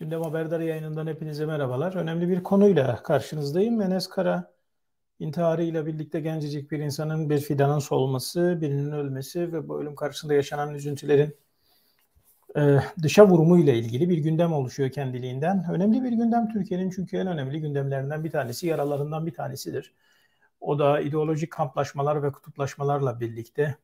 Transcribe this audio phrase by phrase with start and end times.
[0.00, 1.94] Gündem Haberdar yayınından hepinize merhabalar.
[1.94, 3.80] Önemli bir konuyla karşınızdayım.
[3.82, 4.52] Enes Kara
[5.18, 10.74] intiharıyla birlikte gencecik bir insanın bir fidanın solması, birinin ölmesi ve bu ölüm karşısında yaşanan
[10.74, 11.36] üzüntülerin
[12.56, 15.66] e, dışa vurumu ile ilgili bir gündem oluşuyor kendiliğinden.
[15.72, 19.94] Önemli bir gündem Türkiye'nin çünkü en önemli gündemlerinden bir tanesi, yaralarından bir tanesidir.
[20.60, 23.76] O da ideolojik kamplaşmalar ve kutuplaşmalarla birlikte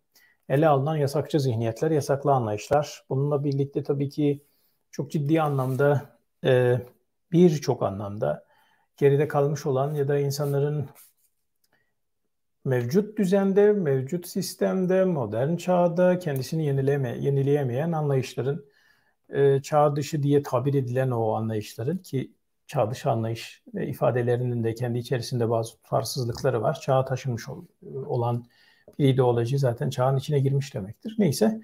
[0.48, 3.04] ele alınan yasakçı zihniyetler, yasaklı anlayışlar.
[3.10, 4.42] Bununla birlikte tabii ki
[4.92, 6.80] çok ciddi anlamda e,
[7.32, 8.46] birçok anlamda
[8.96, 10.88] geride kalmış olan ya da insanların
[12.64, 18.64] mevcut düzende, mevcut sistemde, modern çağda kendisini yenileme, yenileyemeyen anlayışların
[19.28, 22.32] e, çağ dışı diye tabir edilen o anlayışların ki
[22.66, 26.80] çağ dışı anlayış ve ifadelerinin de kendi içerisinde bazı tutarsızlıkları var.
[26.80, 27.44] Çağa taşınmış
[28.06, 28.44] olan
[28.98, 31.14] bir ideoloji zaten çağın içine girmiş demektir.
[31.18, 31.60] Neyse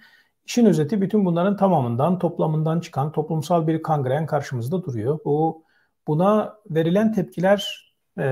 [0.48, 5.18] İşin özeti bütün bunların tamamından, toplamından çıkan toplumsal bir kangren karşımızda duruyor.
[5.24, 5.64] Bu
[6.06, 8.24] buna verilen tepkiler e,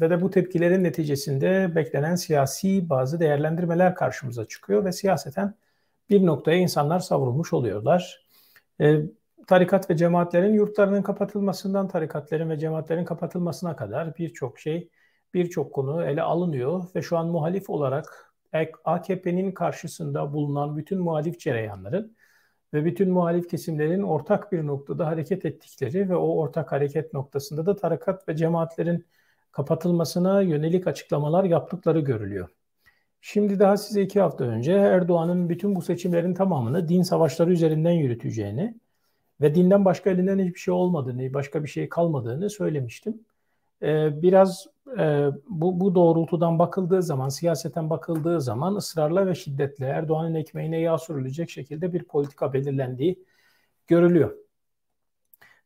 [0.00, 5.54] ve de bu tepkilerin neticesinde beklenen siyasi bazı değerlendirmeler karşımıza çıkıyor ve siyaseten
[6.10, 8.26] bir noktaya insanlar savrulmuş oluyorlar.
[8.80, 9.00] E,
[9.46, 14.90] tarikat ve cemaatlerin yurtlarının kapatılmasından tarikatlerin ve cemaatlerin kapatılmasına kadar birçok şey,
[15.34, 18.31] birçok konu ele alınıyor ve şu an muhalif olarak
[18.84, 22.16] AKP'nin karşısında bulunan bütün muhalif cereyanların
[22.74, 27.76] ve bütün muhalif kesimlerin ortak bir noktada hareket ettikleri ve o ortak hareket noktasında da
[27.76, 29.06] tarikat ve cemaatlerin
[29.52, 32.48] kapatılmasına yönelik açıklamalar yaptıkları görülüyor.
[33.20, 38.74] Şimdi daha size iki hafta önce Erdoğan'ın bütün bu seçimlerin tamamını din savaşları üzerinden yürüteceğini
[39.40, 43.20] ve dinden başka elinden hiçbir şey olmadığını, başka bir şey kalmadığını söylemiştim.
[43.82, 44.66] Ee, biraz
[44.98, 50.98] e, bu, bu doğrultudan bakıldığı zaman, siyaseten bakıldığı zaman ısrarla ve şiddetle Erdoğan'ın ekmeğine yağ
[50.98, 53.24] sürülecek şekilde bir politika belirlendiği
[53.86, 54.36] görülüyor.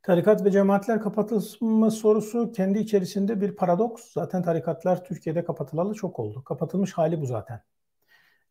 [0.03, 4.13] Tarikat ve cemaatler kapatılma sorusu kendi içerisinde bir paradoks.
[4.13, 6.45] Zaten tarikatlar Türkiye'de kapatılalı çok oldu.
[6.45, 7.63] Kapatılmış hali bu zaten.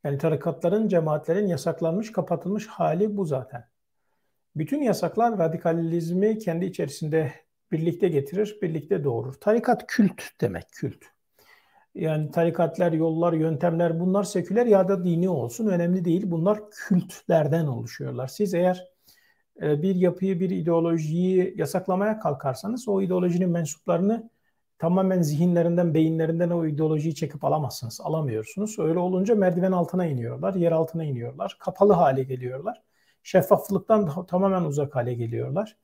[0.03, 3.67] Yani tarikatların, cemaatlerin yasaklanmış, kapatılmış hali bu zaten.
[4.55, 7.31] Bütün yasaklar radikalizmi kendi içerisinde
[7.71, 9.33] birlikte getirir, birlikte doğurur.
[9.33, 11.03] Tarikat kült demek, kült.
[11.95, 16.23] Yani tarikatlar, yollar, yöntemler bunlar seküler ya da dini olsun önemli değil.
[16.25, 18.27] Bunlar kültlerden oluşuyorlar.
[18.27, 18.87] Siz eğer
[19.61, 24.29] e, bir yapıyı, bir ideolojiyi yasaklamaya kalkarsanız o ideolojinin mensuplarını
[24.79, 28.01] tamamen zihinlerinden, beyinlerinden o ideolojiyi çekip alamazsınız.
[28.01, 28.79] Alamıyorsunuz.
[28.79, 31.57] Öyle olunca merdiven altına iniyorlar, yer altına iniyorlar.
[31.59, 32.81] Kapalı hale geliyorlar.
[33.23, 35.77] Şeffaflıktan tamamen uzak hale geliyorlar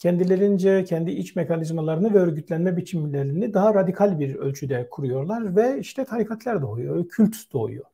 [0.00, 6.62] kendilerince kendi iç mekanizmalarını ve örgütlenme biçimlerini daha radikal bir ölçüde kuruyorlar ve işte tarikatlar
[6.62, 7.84] doğuyor, kült doğuyor.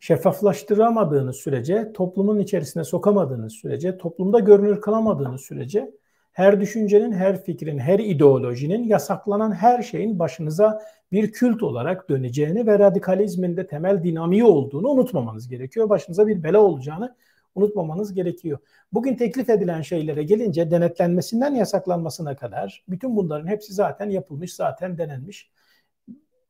[0.00, 5.90] Şeffaflaştıramadığınız sürece, toplumun içerisine sokamadığınız sürece, toplumda görünür kılamadığınız sürece
[6.32, 10.82] her düşüncenin, her fikrin, her ideolojinin, yasaklanan her şeyin başınıza
[11.12, 15.88] bir kült olarak döneceğini ve radikalizmin de temel dinamiği olduğunu unutmamanız gerekiyor.
[15.88, 17.14] Başınıza bir bela olacağını
[17.56, 18.58] unutmamanız gerekiyor.
[18.92, 25.50] Bugün teklif edilen şeylere gelince denetlenmesinden yasaklanmasına kadar bütün bunların hepsi zaten yapılmış, zaten denenmiş.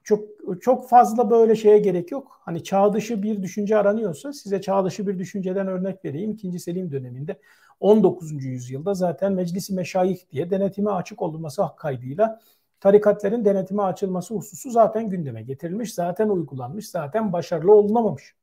[0.05, 0.25] Çok
[0.61, 2.41] çok fazla böyle şeye gerek yok.
[2.45, 6.31] Hani çağ dışı bir düşünce aranıyorsa size çağ dışı bir düşünceden örnek vereyim.
[6.31, 7.41] İkinci Selim döneminde
[7.81, 8.45] 19.
[8.45, 12.41] yüzyılda zaten Meclisi Meşayih diye denetime açık olması kaydıyla
[12.81, 18.35] tarikatlerin denetime açılması hususu zaten gündeme getirilmiş, zaten uygulanmış, zaten başarılı olunamamış.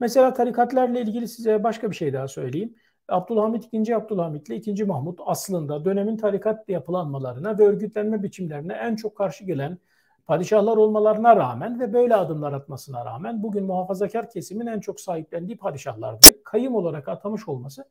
[0.00, 2.74] Mesela tarikatlarla ilgili size başka bir şey daha söyleyeyim.
[3.08, 3.94] Abdülhamit II.
[3.94, 4.84] Abdülhamit ile II.
[4.84, 9.78] Mahmut aslında dönemin tarikat yapılanmalarına ve örgütlenme biçimlerine en çok karşı gelen
[10.26, 16.26] padişahlar olmalarına rağmen ve böyle adımlar atmasına rağmen bugün muhafazakar kesimin en çok sahiplendiği padişahlardı.
[16.44, 17.84] Kayım olarak atamış olması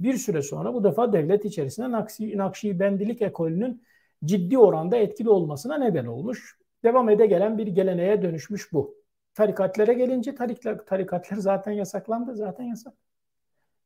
[0.00, 3.82] bir süre sonra bu defa devlet içerisinde Nakşi, Nakşibendilik ekolünün
[4.24, 6.58] ciddi oranda etkili olmasına neden olmuş.
[6.84, 8.97] Devam ede gelen bir geleneğe dönüşmüş bu.
[9.38, 12.36] Tarikatlere gelince tarikatlar, tarikatlar zaten yasaklandı.
[12.36, 12.94] Zaten yasak.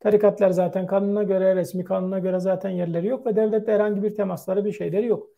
[0.00, 4.64] Tarikatlar zaten kanuna göre, resmi kanuna göre zaten yerleri yok ve devlette herhangi bir temasları,
[4.64, 5.28] bir şeyleri yok.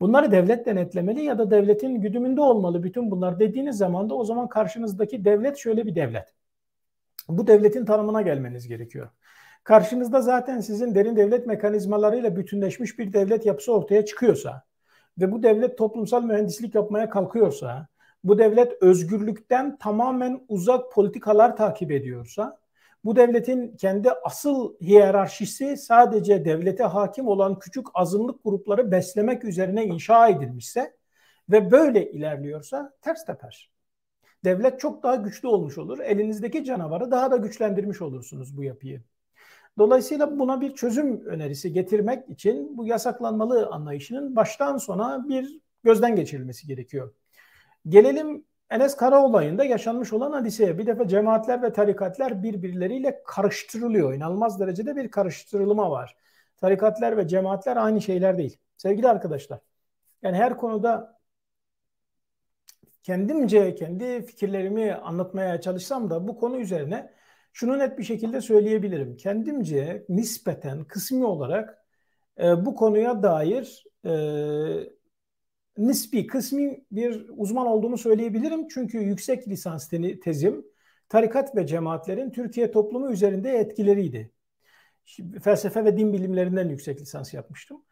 [0.00, 4.48] Bunları devlet denetlemeli ya da devletin güdümünde olmalı bütün bunlar dediğiniz zaman da o zaman
[4.48, 6.34] karşınızdaki devlet şöyle bir devlet.
[7.28, 9.08] Bu devletin tanımına gelmeniz gerekiyor.
[9.64, 14.62] Karşınızda zaten sizin derin devlet mekanizmalarıyla bütünleşmiş bir devlet yapısı ortaya çıkıyorsa
[15.18, 17.91] ve bu devlet toplumsal mühendislik yapmaya kalkıyorsa
[18.24, 22.58] bu devlet özgürlükten tamamen uzak politikalar takip ediyorsa,
[23.04, 30.28] bu devletin kendi asıl hiyerarşisi sadece devlete hakim olan küçük azınlık grupları beslemek üzerine inşa
[30.28, 30.96] edilmişse
[31.50, 33.70] ve böyle ilerliyorsa ters teper.
[34.44, 35.98] Devlet çok daha güçlü olmuş olur.
[35.98, 39.02] Elinizdeki canavarı daha da güçlendirmiş olursunuz bu yapıyı.
[39.78, 46.66] Dolayısıyla buna bir çözüm önerisi getirmek için bu yasaklanmalı anlayışının baştan sona bir gözden geçirilmesi
[46.66, 47.14] gerekiyor.
[47.88, 50.78] Gelelim Enes Kara olayında yaşanmış olan hadiseye.
[50.78, 54.14] Bir defa cemaatler ve tarikatlar birbirleriyle karıştırılıyor.
[54.14, 56.16] İnanılmaz derecede bir karıştırılma var.
[56.56, 58.58] Tarikatlar ve cemaatler aynı şeyler değil.
[58.76, 59.60] Sevgili arkadaşlar,
[60.22, 61.18] yani her konuda
[63.02, 67.12] kendimce kendi fikirlerimi anlatmaya çalışsam da bu konu üzerine
[67.52, 69.16] şunu net bir şekilde söyleyebilirim.
[69.16, 71.84] Kendimce nispeten kısmi olarak
[72.42, 74.12] e, bu konuya dair e,
[75.78, 78.68] nispi, kısmi bir uzman olduğumu söyleyebilirim.
[78.68, 79.90] Çünkü yüksek lisans
[80.24, 80.64] tezim
[81.08, 84.30] tarikat ve cemaatlerin Türkiye toplumu üzerinde etkileriydi.
[85.42, 87.82] Felsefe ve din bilimlerinden yüksek lisans yapmıştım.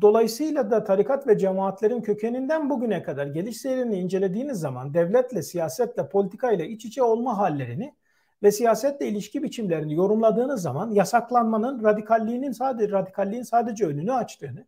[0.00, 6.64] Dolayısıyla da tarikat ve cemaatlerin kökeninden bugüne kadar geliş seyrini incelediğiniz zaman devletle, siyasetle, politikayla
[6.64, 7.94] iç içe olma hallerini
[8.42, 14.66] ve siyasetle ilişki biçimlerini yorumladığınız zaman yasaklanmanın radikalliğinin sadece radikalliğin sadece önünü açtığını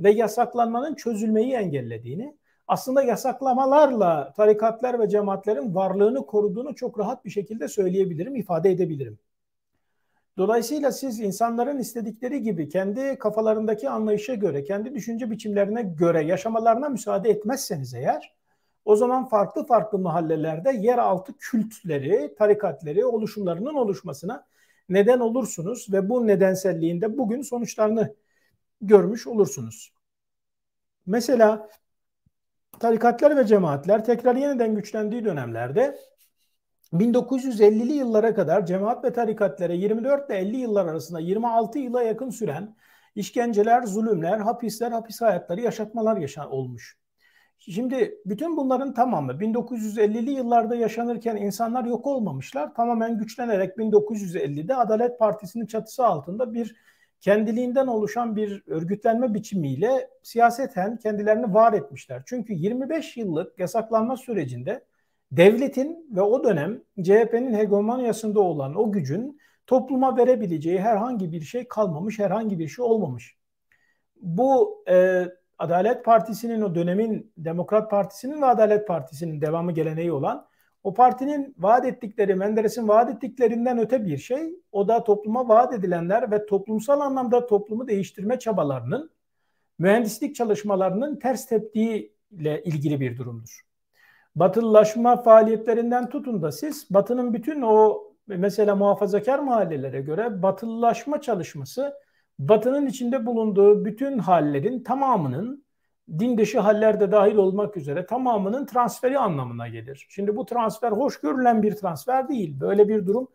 [0.00, 2.36] ve yasaklanmanın çözülmeyi engellediğini,
[2.68, 9.18] aslında yasaklamalarla tarikatlar ve cemaatlerin varlığını koruduğunu çok rahat bir şekilde söyleyebilirim, ifade edebilirim.
[10.38, 17.30] Dolayısıyla siz insanların istedikleri gibi kendi kafalarındaki anlayışa göre, kendi düşünce biçimlerine göre yaşamalarına müsaade
[17.30, 18.34] etmezseniz eğer,
[18.84, 24.46] o zaman farklı farklı mahallelerde yeraltı kültleri, tarikatleri, oluşumlarının oluşmasına
[24.88, 28.14] neden olursunuz ve bu nedenselliğinde bugün sonuçlarını
[28.80, 29.94] görmüş olursunuz.
[31.06, 31.68] Mesela
[32.80, 35.98] tarikatlar ve cemaatler tekrar yeniden güçlendiği dönemlerde
[36.92, 42.76] 1950'li yıllara kadar cemaat ve tarikatlere 24 ile 50 yıllar arasında 26 yıla yakın süren
[43.14, 46.98] işkenceler, zulümler, hapisler, hapis hayatları, yaşatmalar yaşan olmuş.
[47.58, 52.74] Şimdi bütün bunların tamamı 1950'li yıllarda yaşanırken insanlar yok olmamışlar.
[52.74, 56.76] Tamamen güçlenerek 1950'de Adalet Partisi'nin çatısı altında bir
[57.20, 62.22] kendiliğinden oluşan bir örgütlenme biçimiyle siyaseten kendilerini var etmişler.
[62.26, 64.84] Çünkü 25 yıllık yasaklanma sürecinde
[65.32, 72.18] devletin ve o dönem CHP'nin hegemonyasında olan o gücün topluma verebileceği herhangi bir şey kalmamış,
[72.18, 73.36] herhangi bir şey olmamış.
[74.20, 75.24] Bu e,
[75.58, 80.46] Adalet Partisi'nin o dönemin Demokrat Partisi'nin ve Adalet Partisi'nin devamı geleneği olan
[80.82, 84.54] o partinin vaat ettikleri, Menderes'in vaat ettiklerinden öte bir şey.
[84.72, 89.10] O da topluma vaat edilenler ve toplumsal anlamda toplumu değiştirme çabalarının,
[89.78, 93.60] mühendislik çalışmalarının ters teptiğiyle ilgili bir durumdur.
[94.36, 101.94] Batılılaşma faaliyetlerinden tutun da siz Batı'nın bütün o mesela muhafazakar mahallelere göre batılılaşma çalışması
[102.38, 105.64] Batı'nın içinde bulunduğu bütün hallerin tamamının
[106.18, 110.06] din dışı haller de dahil olmak üzere tamamının transferi anlamına gelir.
[110.08, 112.60] Şimdi bu transfer hoş görülen bir transfer değil.
[112.60, 113.28] Böyle bir durum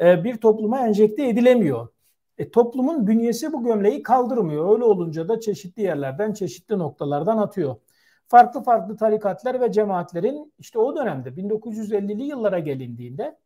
[0.00, 1.88] e, bir topluma enjekte edilemiyor.
[2.38, 4.74] E, toplumun bünyesi bu gömleği kaldırmıyor.
[4.74, 7.76] Öyle olunca da çeşitli yerlerden, çeşitli noktalardan atıyor.
[8.28, 13.38] Farklı farklı tarikatlar ve cemaatlerin işte o dönemde 1950'li yıllara gelindiğinde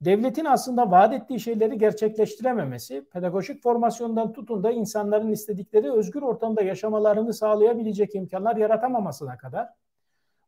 [0.00, 7.34] devletin aslında vaat ettiği şeyleri gerçekleştirememesi, pedagojik formasyondan tutun da insanların istedikleri özgür ortamda yaşamalarını
[7.34, 9.68] sağlayabilecek imkanlar yaratamamasına kadar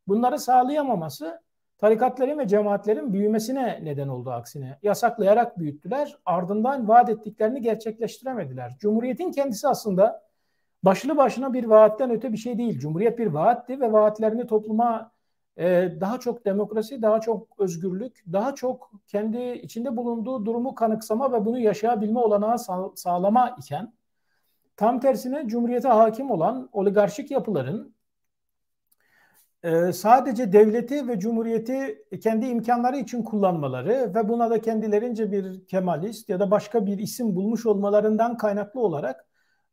[0.08, 1.42] bunları sağlayamaması
[1.78, 4.78] tarikatların ve cemaatlerin büyümesine neden oldu aksine.
[4.82, 8.76] Yasaklayarak büyüttüler, ardından vaat ettiklerini gerçekleştiremediler.
[8.78, 10.22] Cumhuriyetin kendisi aslında
[10.82, 12.78] başlı başına bir vaatten öte bir şey değil.
[12.78, 15.12] Cumhuriyet bir vaatti ve vaatlerini topluma
[16.00, 21.58] daha çok demokrasi, daha çok özgürlük, daha çok kendi içinde bulunduğu durumu kanıksama ve bunu
[21.58, 23.92] yaşayabilme olanağı sağ, sağlama iken
[24.76, 27.94] tam tersine cumhuriyete hakim olan oligarşik yapıların
[29.62, 36.28] e, sadece devleti ve cumhuriyeti kendi imkanları için kullanmaları ve buna da kendilerince bir kemalist
[36.28, 39.26] ya da başka bir isim bulmuş olmalarından kaynaklı olarak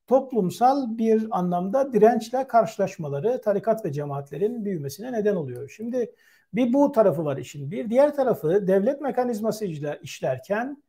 [0.10, 5.70] toplumsal bir anlamda dirençle karşılaşmaları tarikat ve cemaatlerin büyümesine neden oluyor.
[5.70, 6.12] Şimdi
[6.54, 7.72] bir bu tarafı var işin.
[7.72, 9.66] Bir diğer tarafı devlet mekanizması
[10.02, 10.84] işlerken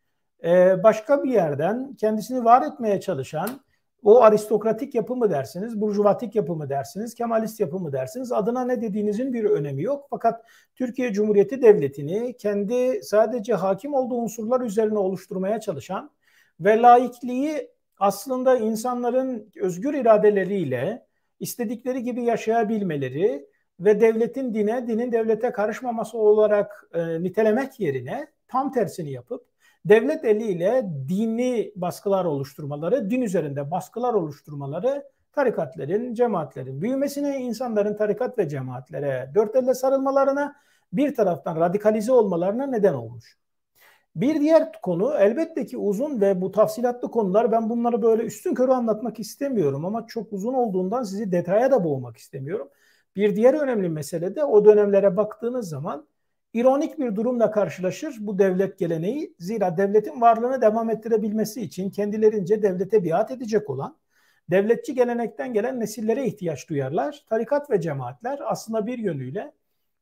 [0.44, 3.60] e, başka bir yerden kendisini var etmeye çalışan
[4.02, 8.82] o aristokratik yapı mı dersiniz, burjuvatik yapı mı dersiniz, kemalist yapı mı dersiniz adına ne
[8.82, 10.06] dediğinizin bir önemi yok.
[10.10, 10.44] Fakat
[10.76, 16.10] Türkiye Cumhuriyeti Devleti'ni kendi sadece hakim olduğu unsurlar üzerine oluşturmaya çalışan
[16.60, 21.06] ve laikliği aslında insanların özgür iradeleriyle
[21.40, 23.46] istedikleri gibi yaşayabilmeleri
[23.80, 29.46] ve devletin dine, dinin devlete karışmaması olarak e, nitelemek yerine tam tersini yapıp
[29.84, 38.48] devlet eliyle dini baskılar oluşturmaları, din üzerinde baskılar oluşturmaları tarikatların, cemaatlerin büyümesine, insanların tarikat ve
[38.48, 40.56] cemaatlere dört elle sarılmalarına,
[40.92, 43.39] bir taraftan radikalize olmalarına neden olmuş.
[44.16, 48.72] Bir diğer konu elbette ki uzun ve bu tafsilatlı konular ben bunları böyle üstün körü
[48.72, 52.68] anlatmak istemiyorum ama çok uzun olduğundan sizi detaya da boğmak istemiyorum.
[53.16, 56.06] Bir diğer önemli mesele de o dönemlere baktığınız zaman
[56.54, 59.34] ironik bir durumla karşılaşır bu devlet geleneği.
[59.38, 63.96] Zira devletin varlığını devam ettirebilmesi için kendilerince devlete biat edecek olan
[64.50, 67.24] devletçi gelenekten gelen nesillere ihtiyaç duyarlar.
[67.28, 69.52] Tarikat ve cemaatler aslında bir yönüyle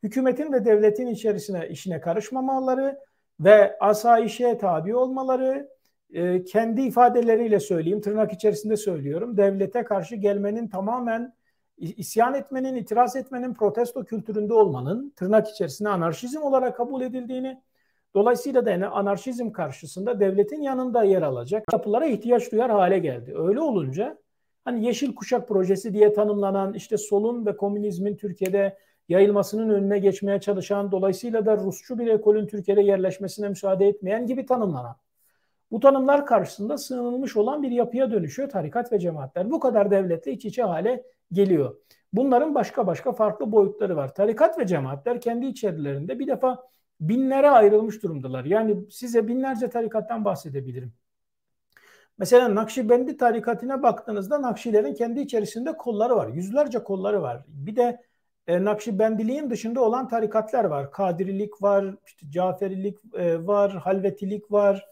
[0.02, 2.98] hükümetin ve devletin içerisine işine karışmamaları
[3.40, 5.68] ve asayişe tabi olmaları,
[6.12, 11.34] e, kendi ifadeleriyle söyleyeyim, tırnak içerisinde söylüyorum, devlete karşı gelmenin tamamen
[11.78, 17.62] isyan etmenin, itiraz etmenin, protesto kültüründe olmanın tırnak içerisinde anarşizm olarak kabul edildiğini,
[18.14, 23.34] dolayısıyla da anarşizm karşısında devletin yanında yer alacak yapılara ihtiyaç duyar hale geldi.
[23.36, 24.18] Öyle olunca
[24.64, 28.76] hani Yeşil Kuşak Projesi diye tanımlanan işte solun ve komünizmin Türkiye'de
[29.08, 34.96] yayılmasının önüne geçmeye çalışan, dolayısıyla da Rusçu bir ekolün Türkiye'de yerleşmesine müsaade etmeyen gibi tanımlanan.
[35.70, 39.50] Bu tanımlar karşısında sığınılmış olan bir yapıya dönüşüyor tarikat ve cemaatler.
[39.50, 41.76] Bu kadar devletle iç içe hale geliyor.
[42.12, 44.14] Bunların başka başka farklı boyutları var.
[44.14, 46.68] Tarikat ve cemaatler kendi içerilerinde bir defa
[47.00, 48.44] binlere ayrılmış durumdalar.
[48.44, 50.92] Yani size binlerce tarikattan bahsedebilirim.
[52.18, 56.28] Mesela Nakşibendi tarikatına baktığınızda Nakşilerin kendi içerisinde kolları var.
[56.28, 57.44] Yüzlerce kolları var.
[57.48, 58.07] Bir de
[58.48, 60.92] e, Nakşibendiliğin dışında olan tarikatlar var.
[60.92, 64.86] Kadirilik var, işte Caferilik e, var, Halvetilik var,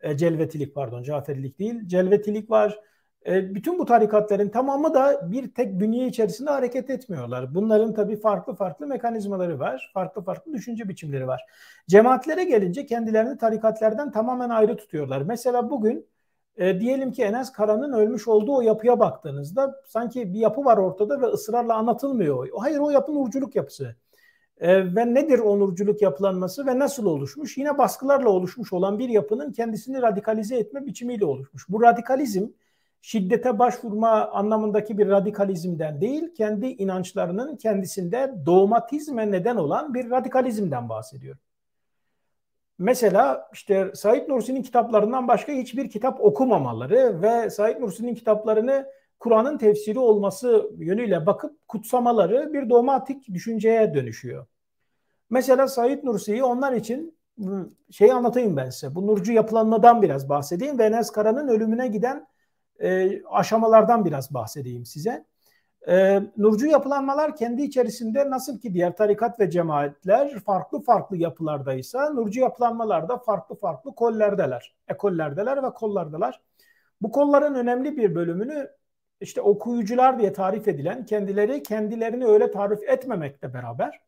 [0.00, 2.80] e, Celvetilik pardon, Caferilik değil, Celvetilik var.
[3.26, 7.54] E, bütün bu tarikatların tamamı da bir tek bünye içerisinde hareket etmiyorlar.
[7.54, 11.40] Bunların tabii farklı farklı mekanizmaları var, farklı farklı düşünce biçimleri var.
[11.88, 15.22] Cemaatlere gelince kendilerini tarikatlardan tamamen ayrı tutuyorlar.
[15.22, 16.06] Mesela bugün
[16.56, 21.20] e, diyelim ki Enes Kara'nın ölmüş olduğu o yapıya baktığınızda sanki bir yapı var ortada
[21.20, 22.48] ve ısrarla anlatılmıyor.
[22.58, 23.96] Hayır o yapı nurculuk yapısı.
[24.60, 27.58] E, ve nedir o nurculuk yapılanması ve nasıl oluşmuş?
[27.58, 31.68] Yine baskılarla oluşmuş olan bir yapının kendisini radikalize etme biçimiyle oluşmuş.
[31.68, 32.46] Bu radikalizm
[33.02, 41.36] şiddete başvurma anlamındaki bir radikalizmden değil, kendi inançlarının kendisinde doğmatizme neden olan bir radikalizmden bahsediyor.
[42.78, 48.86] Mesela işte Said Nursi'nin kitaplarından başka hiçbir kitap okumamaları ve Said Nursi'nin kitaplarını
[49.18, 54.46] Kur'an'ın tefsiri olması yönüyle bakıp kutsamaları bir dogmatik düşünceye dönüşüyor.
[55.30, 57.16] Mesela Said Nursi'yi onlar için
[57.90, 58.94] şey anlatayım ben size.
[58.94, 62.26] Bu nurcu yapılanmadan biraz bahsedeyim ve Enes Kara'nın ölümüne giden
[62.80, 65.24] e, aşamalardan biraz bahsedeyim size.
[65.88, 72.40] E, nurcu yapılanmalar kendi içerisinde nasıl ki diğer tarikat ve cemaatler farklı farklı yapılardaysa nurcu
[72.40, 74.74] yapılanmalar da farklı farklı kollerdeler.
[74.88, 76.40] Ekollerdeler ve kollardalar.
[77.02, 78.70] Bu kolların önemli bir bölümünü
[79.20, 84.06] işte okuyucular diye tarif edilen kendileri kendilerini öyle tarif etmemekle beraber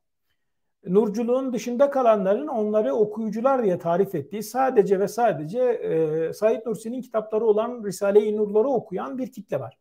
[0.87, 7.47] nurculuğun dışında kalanların onları okuyucular diye tarif ettiği sadece ve sadece e, Said Nursi'nin kitapları
[7.47, 9.79] olan Risale-i Nurları okuyan bir kitle var.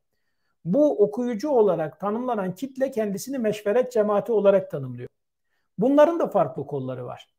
[0.73, 5.09] Bu okuyucu olarak tanımlanan kitle kendisini meşveret cemaati olarak tanımlıyor.
[5.77, 7.29] Bunların da farklı kolları var.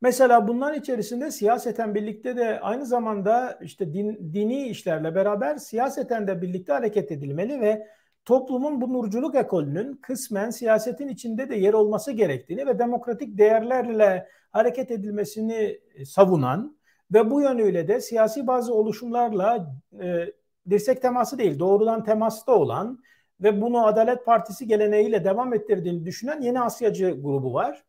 [0.00, 6.42] Mesela bunların içerisinde siyaseten birlikte de aynı zamanda işte din, dini işlerle beraber siyaseten de
[6.42, 7.86] birlikte hareket edilmeli ve
[8.24, 14.90] toplumun bu nurculuk ekolünün kısmen siyasetin içinde de yer olması gerektiğini ve demokratik değerlerle hareket
[14.90, 16.76] edilmesini savunan
[17.12, 20.26] ve bu yönüyle de siyasi bazı oluşumlarla e,
[20.70, 23.02] dirsek teması değil doğrudan temasta olan
[23.40, 27.84] ve bunu Adalet Partisi geleneğiyle devam ettirdiğini düşünen Yeni Asyacı grubu var.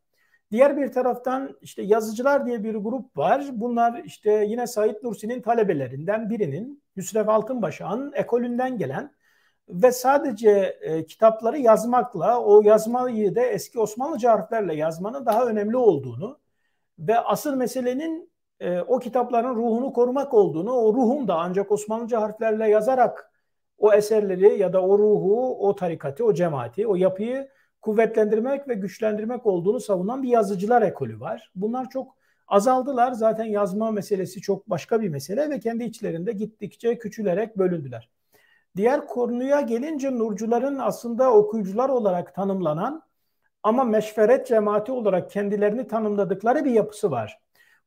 [0.52, 3.46] Diğer bir taraftan işte yazıcılar diye bir grup var.
[3.52, 9.12] Bunlar işte yine Said Nursi'nin talebelerinden birinin Hüsrev Altınbaşak'ın ekolünden gelen
[9.70, 10.50] ve sadece
[10.82, 16.40] e, kitapları yazmakla o yazmayı da eski Osmanlıca harflerle yazmanın daha önemli olduğunu
[17.00, 18.33] ve asıl meselenin
[18.64, 23.32] e, o kitapların ruhunu korumak olduğunu, o ruhun da ancak Osmanlıca harflerle yazarak
[23.78, 27.50] o eserleri ya da o ruhu, o tarikatı, o cemaati, o yapıyı
[27.82, 31.52] kuvvetlendirmek ve güçlendirmek olduğunu savunan bir yazıcılar ekolü var.
[31.56, 32.16] Bunlar çok
[32.48, 33.12] azaldılar.
[33.12, 38.10] Zaten yazma meselesi çok başka bir mesele ve kendi içlerinde gittikçe küçülerek bölündüler.
[38.76, 43.04] Diğer konuya gelince nurcuların aslında okuyucular olarak tanımlanan
[43.64, 47.40] ama meşveret cemaati olarak kendilerini tanımladıkları bir yapısı var.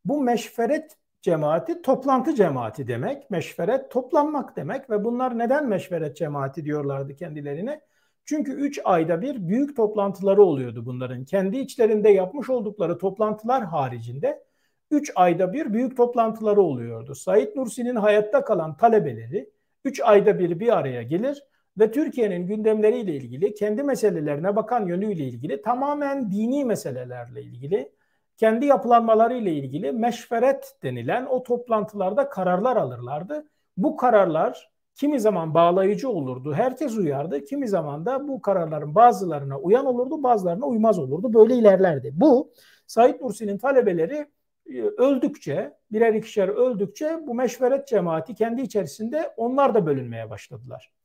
[0.07, 3.31] Bu meşveret cemaati toplantı cemaati demek.
[3.31, 7.81] Meşveret toplanmak demek ve bunlar neden meşveret cemaati diyorlardı kendilerine?
[8.25, 11.25] Çünkü 3 ayda bir büyük toplantıları oluyordu bunların.
[11.25, 14.45] Kendi içlerinde yapmış oldukları toplantılar haricinde
[14.91, 17.15] 3 ayda bir büyük toplantıları oluyordu.
[17.15, 19.51] Said Nursi'nin hayatta kalan talebeleri
[19.85, 21.43] 3 ayda bir bir araya gelir
[21.79, 27.96] ve Türkiye'nin gündemleriyle ilgili, kendi meselelerine bakan yönüyle ilgili, tamamen dini meselelerle ilgili
[28.37, 33.47] kendi yapılanmaları ile ilgili meşveret denilen o toplantılarda kararlar alırlardı.
[33.77, 37.45] Bu kararlar kimi zaman bağlayıcı olurdu, herkes uyardı.
[37.45, 41.35] Kimi zaman da bu kararların bazılarına uyan olurdu, bazılarına uymaz olurdu.
[41.35, 42.11] Böyle ilerlerdi.
[42.15, 42.53] Bu
[42.87, 44.27] Said Nursi'nin talebeleri
[44.67, 50.96] e, öldükçe, birer ikişer öldükçe bu meşveret cemaati kendi içerisinde onlar da bölünmeye başladılar.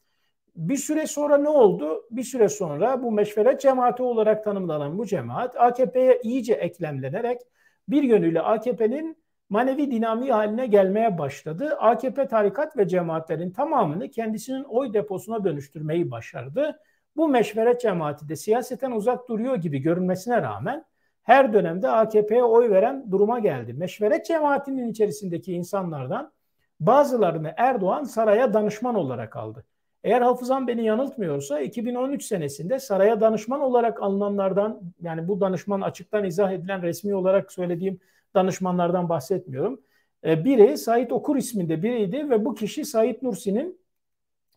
[0.55, 2.05] Bir süre sonra ne oldu?
[2.11, 7.41] Bir süre sonra bu meşveret cemaati olarak tanımlanan bu cemaat AKP'ye iyice eklemlenerek
[7.87, 9.17] bir yönüyle AKP'nin
[9.49, 11.75] manevi dinamiği haline gelmeye başladı.
[11.79, 16.79] AKP tarikat ve cemaatlerin tamamını kendisinin oy deposuna dönüştürmeyi başardı.
[17.15, 20.85] Bu meşveret cemaati de siyaseten uzak duruyor gibi görünmesine rağmen
[21.23, 23.73] her dönemde AKP'ye oy veren duruma geldi.
[23.73, 26.31] Meşveret cemaatinin içerisindeki insanlardan
[26.79, 29.65] bazılarını Erdoğan saraya danışman olarak aldı.
[30.03, 36.51] Eğer hafızam beni yanıltmıyorsa 2013 senesinde saraya danışman olarak alınanlardan yani bu danışman açıktan izah
[36.51, 37.99] edilen resmi olarak söylediğim
[38.35, 39.81] danışmanlardan bahsetmiyorum.
[40.25, 43.81] E, biri Sait Okur isminde biriydi ve bu kişi Sait Nursi'nin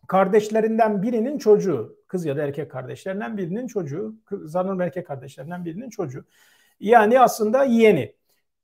[0.07, 1.97] kardeşlerinden birinin çocuğu.
[2.07, 4.15] Kız ya da erkek kardeşlerinden birinin çocuğu.
[4.49, 6.25] Sanırım erkek kardeşlerinden birinin çocuğu.
[6.79, 8.15] Yani aslında yeğeni.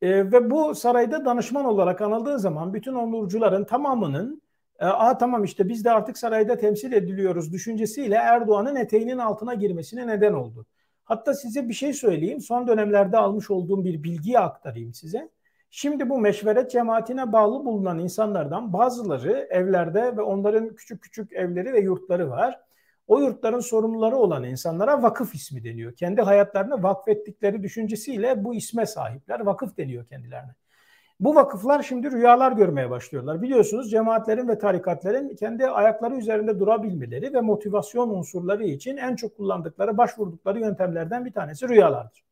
[0.02, 4.40] E, ve bu sarayda danışman olarak anıldığı zaman bütün onurcuların tamamının
[4.82, 10.08] e, Aa tamam işte biz de artık sarayda temsil ediliyoruz düşüncesiyle Erdoğan'ın eteğinin altına girmesine
[10.08, 10.66] neden oldu.
[11.04, 12.42] Hatta size bir şey söyleyeyim.
[12.42, 15.30] Son dönemlerde almış olduğum bir bilgiyi aktarayım size.
[15.72, 21.80] Şimdi bu meşveret cemaatine bağlı bulunan insanlardan bazıları evlerde ve onların küçük küçük evleri ve
[21.80, 22.60] yurtları var.
[23.08, 25.94] O yurtların sorumluları olan insanlara vakıf ismi deniyor.
[25.96, 29.40] Kendi hayatlarını vakfettikleri düşüncesiyle bu isme sahipler.
[29.40, 30.56] Vakıf deniyor kendilerine.
[31.22, 33.42] Bu vakıflar şimdi rüyalar görmeye başlıyorlar.
[33.42, 39.98] Biliyorsunuz cemaatlerin ve tarikatlerin kendi ayakları üzerinde durabilmeleri ve motivasyon unsurları için en çok kullandıkları,
[39.98, 42.24] başvurdukları yöntemlerden bir tanesi rüyalardır.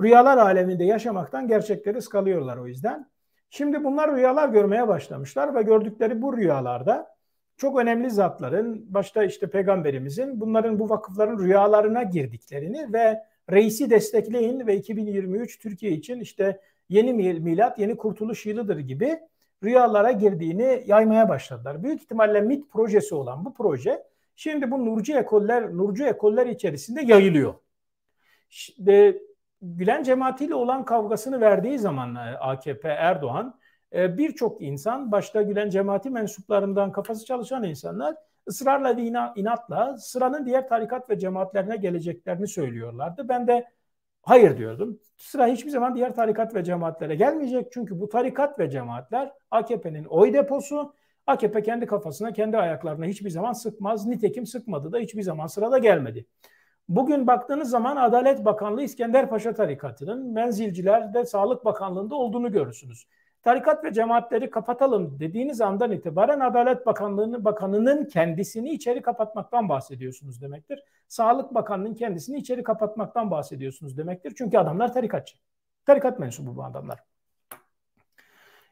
[0.00, 3.10] Rüyalar aleminde yaşamaktan gerçekleri ıskalıyorlar o yüzden.
[3.50, 7.16] Şimdi bunlar rüyalar görmeye başlamışlar ve gördükleri bu rüyalarda
[7.56, 14.76] çok önemli zatların, başta işte peygamberimizin bunların bu vakıfların rüyalarına girdiklerini ve reisi destekleyin ve
[14.76, 19.20] 2023 Türkiye için işte yeni milat, yeni kurtuluş yılıdır gibi
[19.64, 21.82] rüyalara girdiğini yaymaya başladılar.
[21.82, 24.02] Büyük ihtimalle MIT projesi olan bu proje
[24.36, 27.54] şimdi bu Nurcu ekoller, Nurcu ekoller içerisinde yayılıyor.
[28.50, 29.18] İşte,
[29.64, 33.58] Gülen cemaatiyle olan kavgasını verdiği zaman e, AKP Erdoğan
[33.94, 38.16] e, birçok insan başta Gülen cemaati mensuplarından kafası çalışan insanlar
[38.48, 39.02] ısrarla ve
[39.36, 43.28] inatla sıranın diğer tarikat ve cemaatlerine geleceklerini söylüyorlardı.
[43.28, 43.66] Ben de
[44.22, 44.98] Hayır diyordum.
[45.16, 47.72] Sıra hiçbir zaman diğer tarikat ve cemaatlere gelmeyecek.
[47.72, 50.94] Çünkü bu tarikat ve cemaatler AKP'nin oy deposu.
[51.26, 54.06] AKP kendi kafasına, kendi ayaklarına hiçbir zaman sıkmaz.
[54.06, 56.26] Nitekim sıkmadı da hiçbir zaman sırada gelmedi.
[56.88, 63.06] Bugün baktığınız zaman Adalet Bakanlığı İskender Paşa tarikatının menzilcilerde Sağlık Bakanlığı'nda olduğunu görürsünüz
[63.42, 70.84] tarikat ve cemaatleri kapatalım dediğiniz andan itibaren Adalet Bakanlığı'nın bakanının kendisini içeri kapatmaktan bahsediyorsunuz demektir.
[71.08, 74.32] Sağlık Bakanlığı'nın kendisini içeri kapatmaktan bahsediyorsunuz demektir.
[74.38, 75.36] Çünkü adamlar tarikatçı.
[75.86, 76.98] Tarikat mensubu bu adamlar.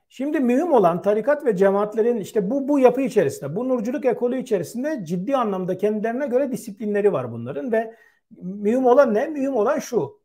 [0.08, 5.04] Şimdi mühim olan tarikat ve cemaatlerin işte bu bu yapı içerisinde, bu nurculuk ekolü içerisinde
[5.04, 7.94] ciddi anlamda kendilerine göre disiplinleri var bunların ve
[8.42, 9.26] mühim olan ne?
[9.26, 10.20] Mühim olan şu.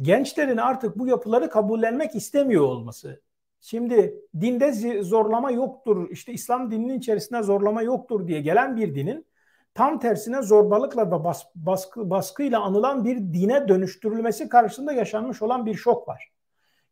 [0.00, 3.20] Gençlerin artık bu yapıları kabullenmek istemiyor olması.
[3.60, 9.26] Şimdi dinde zorlama yoktur, işte İslam dininin içerisinde zorlama yoktur diye gelen bir dinin
[9.74, 15.74] tam tersine zorbalıkla ve bas, baskı, baskıyla anılan bir dine dönüştürülmesi karşısında yaşanmış olan bir
[15.74, 16.28] şok var.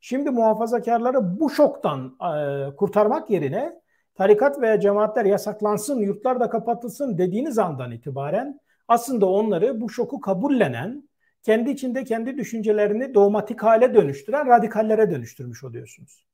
[0.01, 3.81] Şimdi muhafazakarları bu şoktan e, kurtarmak yerine
[4.15, 11.09] tarikat veya cemaatler yasaklansın, yurtlar da kapatılsın dediğiniz andan itibaren aslında onları bu şoku kabullenen,
[11.43, 16.27] kendi içinde kendi düşüncelerini dogmatik hale dönüştüren radikallere dönüştürmüş oluyorsunuz.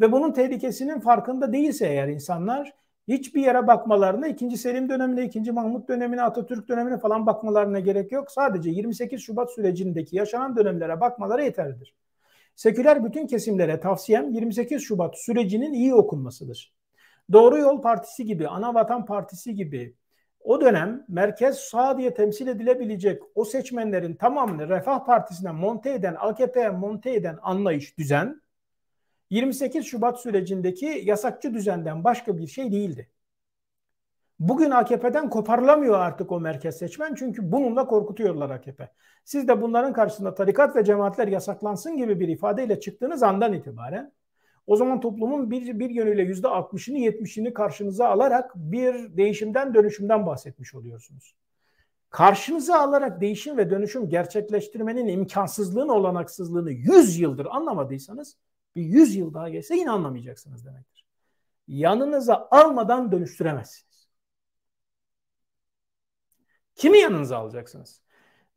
[0.00, 2.72] Ve bunun tehlikesinin farkında değilse eğer insanlar
[3.08, 4.56] hiçbir yere bakmalarına, 2.
[4.56, 5.52] Selim dönemine, 2.
[5.52, 8.30] Mahmut dönemine, Atatürk dönemine falan bakmalarına gerek yok.
[8.30, 11.94] Sadece 28 Şubat sürecindeki yaşanan dönemlere bakmaları yeterlidir.
[12.56, 16.74] Seküler bütün kesimlere tavsiyem 28 Şubat sürecinin iyi okunmasıdır.
[17.32, 19.94] Doğru Yol Partisi gibi, Ana Vatan Partisi gibi
[20.40, 26.70] o dönem merkez sağ diye temsil edilebilecek o seçmenlerin tamamını Refah Partisi'ne monte eden, AKP'ye
[26.70, 28.42] monte eden anlayış, düzen
[29.30, 33.10] 28 Şubat sürecindeki yasakçı düzenden başka bir şey değildi.
[34.38, 38.90] Bugün AKP'den koparılamıyor artık o merkez seçmen çünkü bununla korkutuyorlar AKP.
[39.24, 44.12] Siz de bunların karşısında tarikat ve cemaatler yasaklansın gibi bir ifadeyle çıktığınız andan itibaren
[44.66, 50.74] o zaman toplumun bir, bir yönüyle yüzde 60'ını 70'ini karşınıza alarak bir değişimden dönüşümden bahsetmiş
[50.74, 51.34] oluyorsunuz.
[52.10, 58.36] karşınıza alarak değişim ve dönüşüm gerçekleştirmenin imkansızlığını, olanaksızlığını 100 yıldır anlamadıysanız
[58.76, 61.04] bir 100 yıl daha geçse yine anlamayacaksınız demektir.
[61.68, 64.08] Yanınıza almadan dönüştüremezsiniz.
[66.74, 68.02] Kimi yanınıza alacaksınız?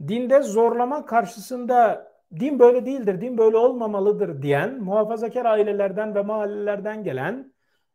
[0.07, 2.07] Dinde zorlama karşısında
[2.39, 7.53] din böyle değildir, din böyle olmamalıdır diyen muhafazakar ailelerden ve mahallelerden gelen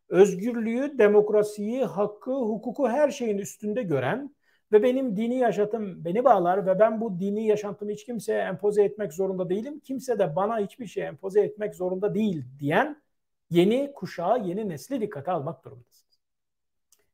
[0.09, 4.35] özgürlüğü, demokrasiyi, hakkı, hukuku her şeyin üstünde gören
[4.73, 9.13] ve benim dini yaşantım beni bağlar ve ben bu dini yaşantımı hiç kimseye empoze etmek
[9.13, 9.79] zorunda değilim.
[9.79, 13.01] Kimse de bana hiçbir şey empoze etmek zorunda değil diyen
[13.49, 16.19] yeni kuşağı, yeni nesli dikkate almak durumundasınız.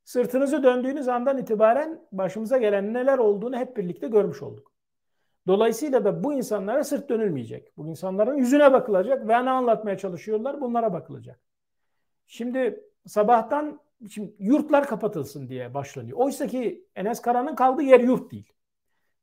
[0.03, 4.71] Sırtınızı döndüğünüz andan itibaren başımıza gelen neler olduğunu hep birlikte görmüş olduk.
[5.47, 7.77] Dolayısıyla da bu insanlara sırt dönülmeyecek.
[7.77, 11.39] Bu insanların yüzüne bakılacak ve ne anlatmaya çalışıyorlar bunlara bakılacak.
[12.27, 16.17] Şimdi sabahtan şimdi yurtlar kapatılsın diye başlanıyor.
[16.17, 18.53] Oysa ki Enes Kara'nın kaldığı yer yurt değil.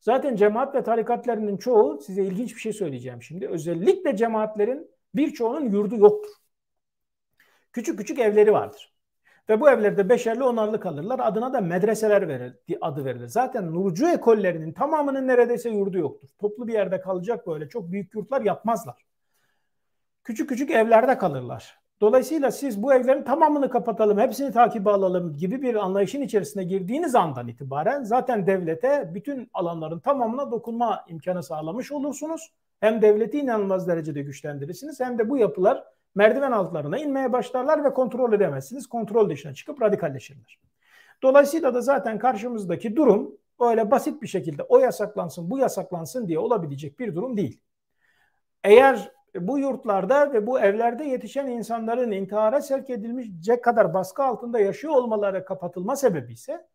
[0.01, 3.49] Zaten cemaat ve tarikatlarının çoğu size ilginç bir şey söyleyeceğim şimdi.
[3.49, 6.31] Özellikle cemaatlerin birçoğunun yurdu yoktur.
[7.73, 8.97] Küçük küçük evleri vardır.
[9.49, 11.21] Ve bu evlerde beşerli onarlı kalırlar.
[11.23, 13.29] Adına da medreseler verir, adı verilir.
[13.29, 16.29] Zaten Nurcu ekollerinin tamamının neredeyse yurdu yoktur.
[16.39, 19.07] Toplu bir yerde kalacak böyle çok büyük yurtlar yapmazlar.
[20.25, 21.86] Küçük küçük evlerde kalırlar.
[22.01, 27.49] Dolayısıyla siz bu evlerin tamamını kapatalım, hepsini takibe alalım gibi bir anlayışın içerisine girdiğiniz andan
[27.49, 32.53] itibaren zaten devlete bütün alanların tamamına dokunma imkanı sağlamış olursunuz.
[32.81, 38.33] Hem devleti inanılmaz derecede güçlendirirsiniz hem de bu yapılar merdiven altlarına inmeye başlarlar ve kontrol
[38.33, 38.87] edemezsiniz.
[38.87, 40.61] Kontrol dışına çıkıp radikalleşirler.
[41.23, 46.99] Dolayısıyla da zaten karşımızdaki durum öyle basit bir şekilde o yasaklansın bu yasaklansın diye olabilecek
[46.99, 47.61] bir durum değil.
[48.65, 54.95] Eğer bu yurtlarda ve bu evlerde yetişen insanların intihara sevk edilmeyecek kadar baskı altında yaşıyor
[54.95, 56.67] olmaları kapatılma sebebi ise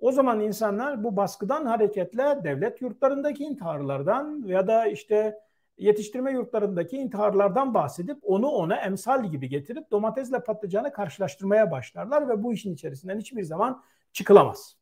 [0.00, 5.38] o zaman insanlar bu baskıdan hareketle devlet yurtlarındaki intiharlardan ya da işte
[5.78, 12.52] yetiştirme yurtlarındaki intiharlardan bahsedip onu ona emsal gibi getirip domatesle patlıcanı karşılaştırmaya başlarlar ve bu
[12.52, 14.81] işin içerisinden hiçbir zaman çıkılamaz.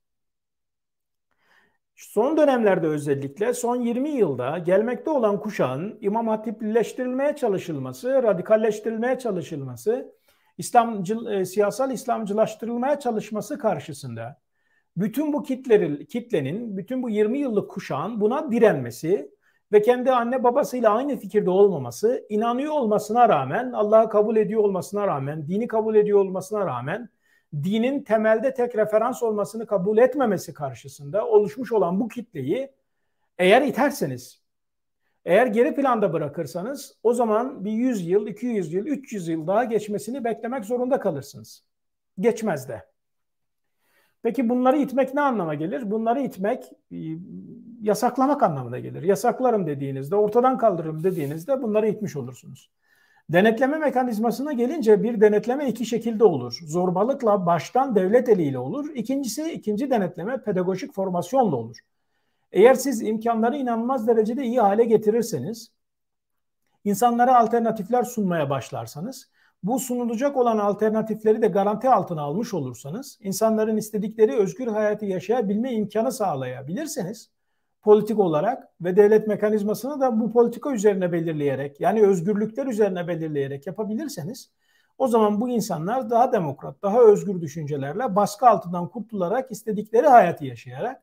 [2.01, 10.13] Son dönemlerde özellikle son 20 yılda gelmekte olan kuşağın imam hatiplileştirilmeye çalışılması, radikalleştirilmeye çalışılması,
[10.59, 14.41] İslamcı, e, siyasal İslamcılaştırılmaya çalışması karşısında
[14.97, 19.31] bütün bu kitlerin, kitlenin, bütün bu 20 yıllık kuşağın buna direnmesi
[19.73, 25.49] ve kendi anne babasıyla aynı fikirde olmaması, inanıyor olmasına rağmen, Allah'ı kabul ediyor olmasına rağmen,
[25.49, 27.09] dini kabul ediyor olmasına rağmen
[27.55, 32.73] dinin temelde tek referans olmasını kabul etmemesi karşısında oluşmuş olan bu kitleyi
[33.39, 34.43] eğer iterseniz,
[35.25, 40.25] eğer geri planda bırakırsanız o zaman bir 100 yıl, 200 yıl, 300 yıl daha geçmesini
[40.25, 41.65] beklemek zorunda kalırsınız.
[42.19, 42.91] Geçmez de.
[44.23, 45.91] Peki bunları itmek ne anlama gelir?
[45.91, 46.97] Bunları itmek e,
[47.81, 49.03] yasaklamak anlamına gelir.
[49.03, 52.71] Yasaklarım dediğinizde, ortadan kaldırırım dediğinizde bunları itmiş olursunuz.
[53.33, 56.59] Denetleme mekanizmasına gelince bir denetleme iki şekilde olur.
[56.67, 58.91] Zorbalıkla baştan devlet eliyle olur.
[58.95, 61.77] İkincisi ikinci denetleme pedagojik formasyonla olur.
[62.53, 65.73] Eğer siz imkanları inanılmaz derecede iyi hale getirirseniz,
[66.85, 69.31] insanlara alternatifler sunmaya başlarsanız,
[69.63, 76.13] bu sunulacak olan alternatifleri de garanti altına almış olursanız, insanların istedikleri özgür hayatı yaşayabilme imkanı
[76.13, 77.31] sağlayabilirseniz,
[77.83, 84.51] politik olarak ve devlet mekanizmasını da bu politika üzerine belirleyerek yani özgürlükler üzerine belirleyerek yapabilirseniz
[84.99, 91.03] o zaman bu insanlar daha demokrat, daha özgür düşüncelerle baskı altından kurtularak istedikleri hayatı yaşayarak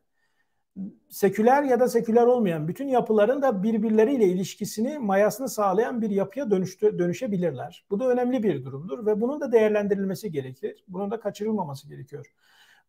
[1.10, 7.00] seküler ya da seküler olmayan bütün yapıların da birbirleriyle ilişkisini, mayasını sağlayan bir yapıya dönüştü,
[7.00, 7.86] dönüşebilirler.
[7.90, 10.84] Bu da önemli bir durumdur ve bunun da değerlendirilmesi gerekir.
[10.88, 12.26] Bunun da kaçırılmaması gerekiyor.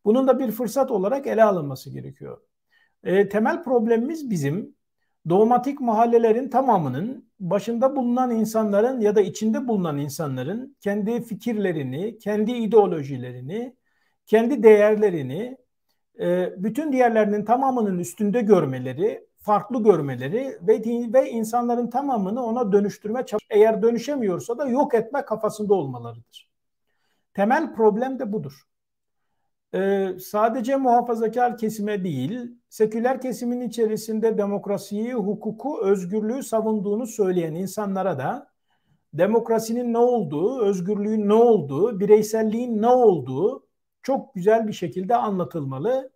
[0.05, 2.41] Bunun da bir fırsat olarak ele alınması gerekiyor.
[3.05, 4.77] E, temel problemimiz bizim
[5.29, 13.77] doğmatik mahallelerin tamamının başında bulunan insanların ya da içinde bulunan insanların kendi fikirlerini, kendi ideolojilerini,
[14.27, 15.57] kendi değerlerini
[16.21, 20.83] e, bütün diğerlerinin tamamının üstünde görmeleri, farklı görmeleri ve
[21.13, 26.49] ve insanların tamamını ona dönüştürme eğer dönüşemiyorsa da yok etme kafasında olmalarıdır.
[27.35, 28.69] Temel problem de budur
[29.75, 38.51] e, sadece muhafazakar kesime değil, seküler kesimin içerisinde demokrasiyi, hukuku, özgürlüğü savunduğunu söyleyen insanlara da
[39.15, 43.67] demokrasinin ne olduğu, özgürlüğün ne olduğu, bireyselliğin ne olduğu
[44.03, 46.11] çok güzel bir şekilde anlatılmalı.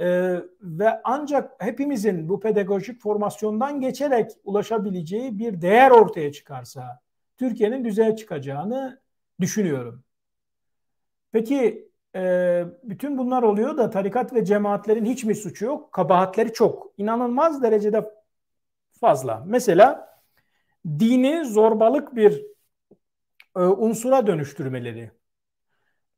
[0.00, 7.00] Ee, ve ancak hepimizin bu pedagojik formasyondan geçerek ulaşabileceği bir değer ortaya çıkarsa
[7.36, 9.00] Türkiye'nin düzeye çıkacağını
[9.40, 10.04] düşünüyorum.
[11.32, 15.92] Peki e, bütün bunlar oluyor da tarikat ve cemaatlerin hiç mi suçu yok?
[15.92, 16.92] Kabahatleri çok.
[16.98, 18.10] İnanılmaz derecede
[19.00, 19.44] fazla.
[19.46, 20.16] Mesela
[20.86, 22.46] dini zorbalık bir
[23.56, 25.10] e, unsura dönüştürmeleri.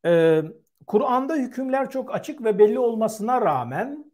[0.05, 0.43] E,
[0.87, 4.13] Kur'an'da hükümler çok açık ve belli olmasına rağmen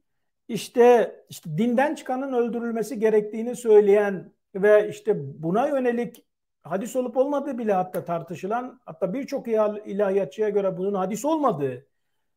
[0.49, 6.25] işte, işte dinden çıkanın öldürülmesi gerektiğini söyleyen ve işte buna yönelik
[6.64, 11.87] hadis olup olmadığı bile hatta tartışılan hatta birçok ilahiyatçıya göre bunun hadis olmadığı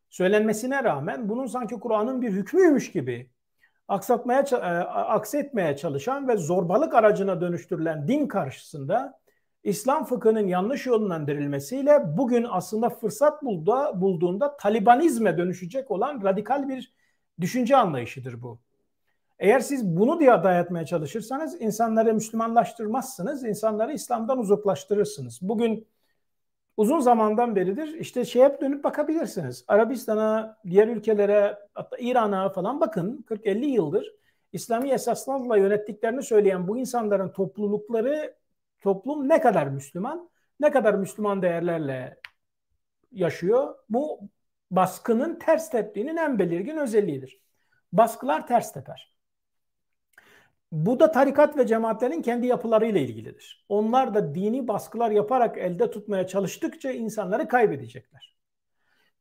[0.10, 3.32] söylenmesine rağmen bunun sanki Kur'an'ın bir hükmüymüş gibi
[3.88, 4.56] aksatmaya e,
[4.88, 9.20] aksetmeye çalışan ve zorbalık aracına dönüştürülen din karşısında
[9.64, 16.94] İslam fıkhının yanlış yönlendirilmesiyle bugün aslında fırsat bulduğunda, bulduğunda Talibanizme dönüşecek olan radikal bir
[17.42, 18.60] düşünce anlayışıdır bu.
[19.40, 25.40] Eğer siz bunu diye dayatmaya çalışırsanız insanları Müslümanlaştırmazsınız, insanları İslam'dan uzaklaştırırsınız.
[25.42, 25.88] Bugün
[26.78, 29.66] uzun zamandan beridir işte şey hep dönüp bakabilirsiniz.
[29.68, 34.18] Arabistan'a, diğer ülkelere, hatta İran'a falan bakın 40-50 yıldır
[34.54, 38.36] İslami esaslarla yönettiklerini söyleyen bu insanların toplulukları,
[38.80, 42.20] toplum ne kadar Müslüman, ne kadar Müslüman değerlerle
[43.12, 43.76] yaşıyor.
[43.90, 44.20] Bu
[44.72, 47.42] baskının ters teptiğinin en belirgin özelliğidir.
[47.94, 49.17] Baskılar ters teper.
[50.72, 53.66] Bu da tarikat ve cemaatlerin kendi yapılarıyla ilgilidir.
[53.70, 58.38] Onlar da dini baskılar yaparak elde tutmaya çalıştıkça insanları kaybedecekler.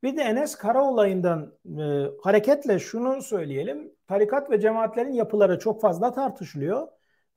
[0.02, 3.92] Bir de Enes Kara olayından e, hareketle şunu söyleyelim.
[4.06, 6.88] Tarikat ve cemaatlerin yapıları çok fazla tartışılıyor.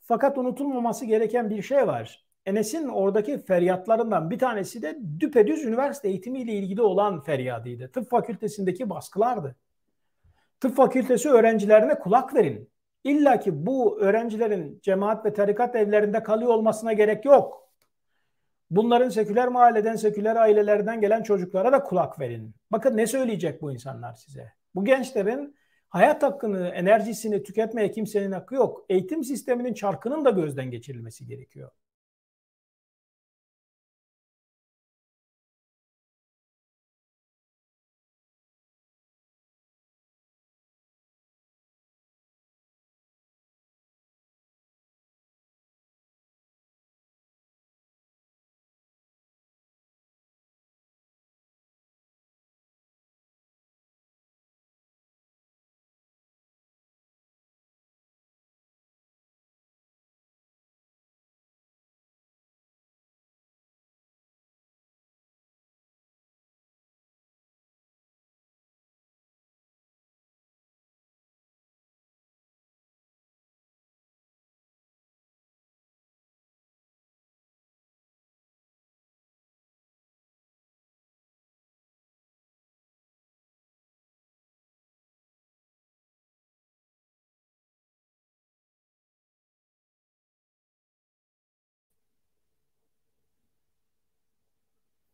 [0.01, 2.25] Fakat unutulmaması gereken bir şey var.
[2.45, 7.91] Enes'in oradaki feryatlarından bir tanesi de düpedüz üniversite eğitimiyle ilgili olan feryadıydı.
[7.91, 9.55] Tıp fakültesindeki baskılardı.
[10.59, 12.69] Tıp fakültesi öğrencilerine kulak verin.
[13.03, 17.69] İlla ki bu öğrencilerin cemaat ve tarikat evlerinde kalıyor olmasına gerek yok.
[18.69, 22.55] Bunların seküler mahalleden, seküler ailelerden gelen çocuklara da kulak verin.
[22.71, 24.53] Bakın ne söyleyecek bu insanlar size.
[24.75, 25.55] Bu gençlerin
[25.89, 28.85] hayat hakkını, enerjisini tüketmeye kimsenin hakkı yok.
[28.89, 31.71] Eğitim sisteminin çarkının da gözden geçirilmesi gerekiyor.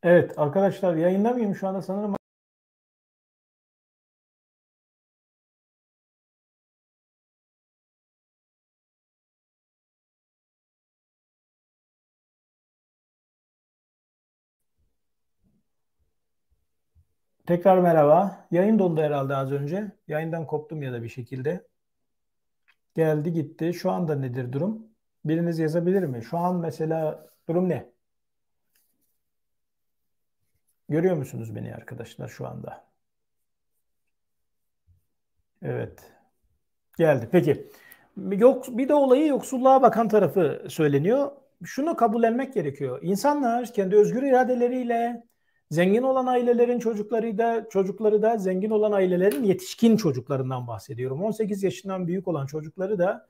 [0.06, 2.16] Evet arkadaşlar yayında mıyım şu anda sanırım
[17.46, 18.48] Tekrar merhaba.
[18.52, 19.92] Yayın dondu herhalde az önce.
[20.08, 21.68] Yayından koptum ya da bir şekilde.
[22.96, 23.74] Geldi gitti.
[23.74, 24.88] Şu anda nedir durum?
[25.26, 26.24] Biriniz yazabilir mi?
[26.24, 27.95] Şu an mesela durum ne?
[30.90, 32.88] Görüyor musunuz beni arkadaşlar şu anda?
[35.62, 36.14] Evet.
[36.98, 37.30] Geldi.
[37.32, 37.70] Peki.
[38.32, 41.32] Yok, bir de olayı yoksulluğa bakan tarafı söyleniyor.
[41.64, 43.00] Şunu kabullenmek gerekiyor.
[43.02, 45.24] İnsanlar kendi özgür iradeleriyle
[45.72, 51.24] zengin olan ailelerin çocukları da çocukları da zengin olan ailelerin yetişkin çocuklarından bahsediyorum.
[51.24, 53.28] 18 yaşından büyük olan çocukları da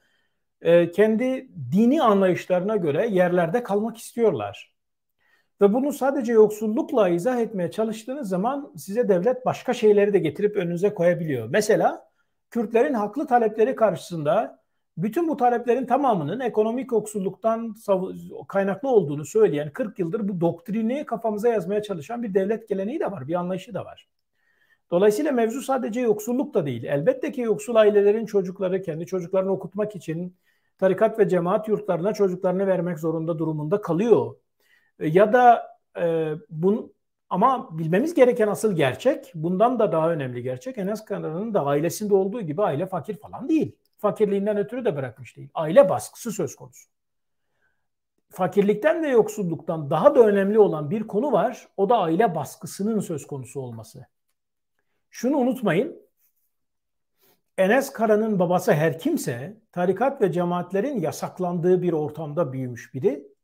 [0.62, 4.75] e, kendi dini anlayışlarına göre yerlerde kalmak istiyorlar.
[5.62, 10.94] Ve bunu sadece yoksullukla izah etmeye çalıştığınız zaman size devlet başka şeyleri de getirip önünüze
[10.94, 11.48] koyabiliyor.
[11.50, 12.06] Mesela
[12.56, 14.60] Kürtlerin haklı talepleri karşısında
[14.98, 17.76] bütün bu taleplerin tamamının ekonomik yoksulluktan
[18.48, 23.28] kaynaklı olduğunu söyleyen 40 yıldır bu doktrini kafamıza yazmaya çalışan bir devlet geleneği de var,
[23.28, 24.08] bir anlayışı da var.
[24.92, 26.84] Dolayısıyla mevzu sadece yoksulluk da değil.
[26.84, 30.36] Elbette ki yoksul ailelerin çocukları kendi çocuklarını okutmak için
[30.78, 34.36] tarikat ve cemaat yurtlarına çocuklarını vermek zorunda durumunda kalıyor.
[35.00, 35.68] E, ya da
[36.00, 36.96] e, bunu
[37.30, 42.42] ama bilmemiz gereken asıl gerçek, bundan da daha önemli gerçek Enes Kanar'ın da ailesinde olduğu
[42.42, 43.76] gibi aile fakir falan değil.
[43.98, 45.50] Fakirliğinden ötürü de bırakmış değil.
[45.54, 46.90] Aile baskısı söz konusu.
[48.32, 51.68] Fakirlikten ve yoksulluktan daha da önemli olan bir konu var.
[51.78, 54.06] O da aile baskısının söz konusu olması.
[55.10, 56.06] Şunu unutmayın.
[57.58, 63.35] Enes Kara'nın babası her kimse tarikat ve cemaatlerin yasaklandığı bir ortamda büyümüş biri.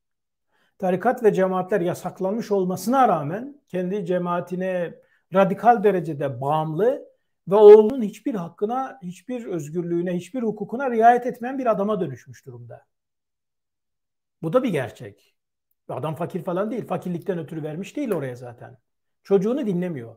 [0.82, 4.94] Tarikat ve cemaatler yasaklanmış olmasına rağmen kendi cemaatine
[5.34, 7.06] radikal derecede bağımlı
[7.48, 12.86] ve oğlunun hiçbir hakkına, hiçbir özgürlüğüne, hiçbir hukukuna riayet etmeyen bir adama dönüşmüş durumda.
[14.42, 15.36] Bu da bir gerçek.
[15.90, 16.86] Adam fakir falan değil.
[16.88, 18.78] Fakirlikten ötürü vermiş değil oraya zaten.
[19.24, 20.16] Çocuğunu dinlemiyor.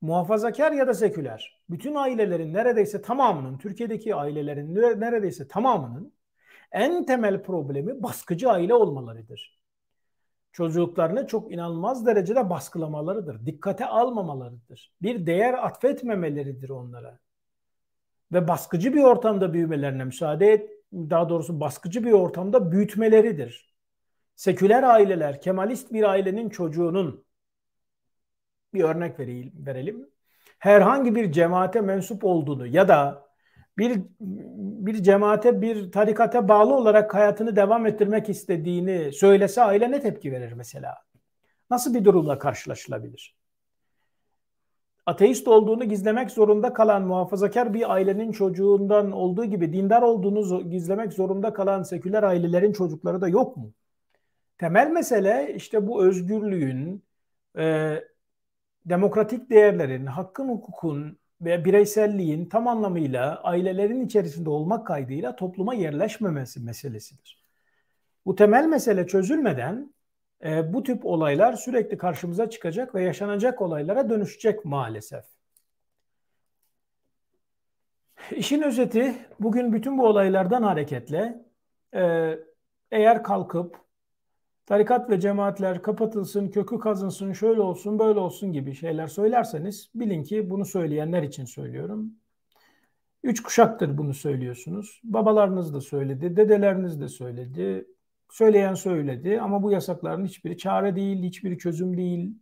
[0.00, 1.62] Muhafazakar ya da seküler.
[1.70, 6.12] Bütün ailelerin neredeyse tamamının, Türkiye'deki ailelerin neredeyse tamamının
[6.72, 9.56] en temel problemi baskıcı aile olmalarıdır.
[10.56, 13.46] Çocuklarını çok inanılmaz derecede baskılamalarıdır.
[13.46, 14.92] Dikkate almamalarıdır.
[15.02, 17.18] Bir değer atfetmemeleridir onlara.
[18.32, 23.74] Ve baskıcı bir ortamda büyümelerine müsaade et, daha doğrusu baskıcı bir ortamda büyütmeleridir.
[24.36, 27.24] Seküler aileler, Kemalist bir ailenin çocuğunun
[28.74, 30.08] bir örnek vereyim, verelim.
[30.58, 33.25] Herhangi bir cemaate mensup olduğunu ya da
[33.78, 34.02] bir
[34.86, 40.52] bir cemaate, bir tarikata bağlı olarak hayatını devam ettirmek istediğini söylese aile ne tepki verir
[40.52, 40.94] mesela?
[41.70, 43.36] Nasıl bir durumla karşılaşılabilir?
[45.06, 51.52] Ateist olduğunu gizlemek zorunda kalan muhafazakar bir ailenin çocuğundan olduğu gibi dindar olduğunu gizlemek zorunda
[51.52, 53.72] kalan seküler ailelerin çocukları da yok mu?
[54.58, 57.02] Temel mesele işte bu özgürlüğün,
[57.58, 57.96] e,
[58.86, 67.44] demokratik değerlerin, hakkın, hukukun ve bireyselliğin tam anlamıyla ailelerin içerisinde olmak kaydıyla topluma yerleşmemesi meselesidir.
[68.26, 69.94] Bu temel mesele çözülmeden
[70.44, 75.24] e, bu tip olaylar sürekli karşımıza çıkacak ve yaşanacak olaylara dönüşecek maalesef.
[78.30, 81.44] İşin özeti bugün bütün bu olaylardan hareketle
[81.94, 82.34] e,
[82.90, 83.85] eğer kalkıp
[84.66, 90.50] tarikat ve cemaatler kapatılsın, kökü kazınsın, şöyle olsun, böyle olsun gibi şeyler söylerseniz bilin ki
[90.50, 92.12] bunu söyleyenler için söylüyorum.
[93.22, 95.00] Üç kuşaktır bunu söylüyorsunuz.
[95.04, 97.86] Babalarınız da söyledi, dedeleriniz de söyledi,
[98.30, 102.34] söyleyen söyledi ama bu yasakların hiçbiri çare değil, hiçbiri çözüm değil.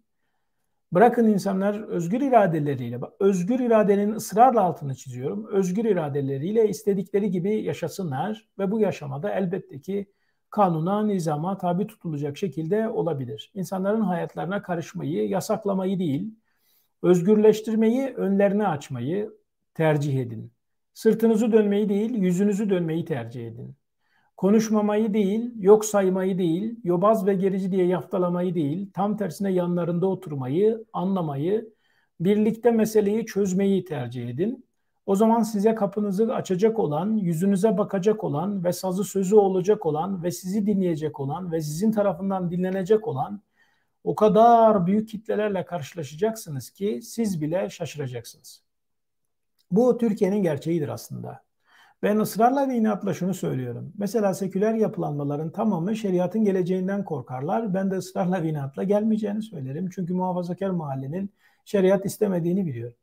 [0.93, 8.71] Bırakın insanlar özgür iradeleriyle, özgür iradenin ısrarla altını çiziyorum, özgür iradeleriyle istedikleri gibi yaşasınlar ve
[8.71, 10.07] bu yaşamada elbette ki
[10.55, 13.51] kanuna, nizama tabi tutulacak şekilde olabilir.
[13.55, 16.35] İnsanların hayatlarına karışmayı, yasaklamayı değil,
[17.03, 19.31] özgürleştirmeyi, önlerini açmayı
[19.75, 20.53] tercih edin.
[20.95, 23.77] Sırtınızı dönmeyi değil, yüzünüzü dönmeyi tercih edin.
[24.37, 30.85] Konuşmamayı değil, yok saymayı değil, yobaz ve gerici diye yaftalamayı değil, tam tersine yanlarında oturmayı,
[30.93, 31.73] anlamayı,
[32.21, 34.64] birlikte meseleyi çözmeyi tercih edin.
[35.07, 40.31] O zaman size kapınızı açacak olan, yüzünüze bakacak olan ve sazı sözü olacak olan ve
[40.31, 43.43] sizi dinleyecek olan ve sizin tarafından dinlenecek olan
[44.05, 48.63] o kadar büyük kitlelerle karşılaşacaksınız ki siz bile şaşıracaksınız.
[49.71, 51.45] Bu Türkiye'nin gerçeğidir aslında.
[52.03, 53.93] Ben ısrarla ve inatla şunu söylüyorum.
[53.99, 57.75] Mesela seküler yapılanmaların tamamı şeriatın geleceğinden korkarlar.
[57.75, 59.91] Ben de ısrarla ve inatla gelmeyeceğini söylerim.
[59.95, 61.31] Çünkü muhafazakar mahallenin
[61.65, 62.97] şeriat istemediğini biliyorum.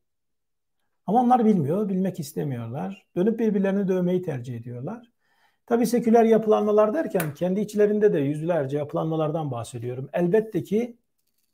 [1.12, 3.08] Ama onlar bilmiyor, bilmek istemiyorlar.
[3.16, 5.12] Dönüp birbirlerini dövmeyi tercih ediyorlar.
[5.66, 10.10] Tabii seküler yapılanmalar derken kendi içlerinde de yüzlerce yapılanmalardan bahsediyorum.
[10.14, 10.98] Elbette ki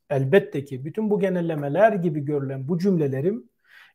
[0.10, 3.50] elbette ki bütün bu genellemeler gibi görülen bu cümlelerim